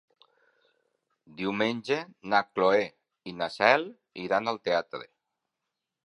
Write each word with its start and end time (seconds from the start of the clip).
Diumenge 1.41 1.97
na 2.33 2.39
Cloè 2.47 2.81
i 3.31 3.33
na 3.41 3.49
Cel 3.59 3.85
iran 4.23 4.53
al 4.53 4.59
teatre. 4.69 5.03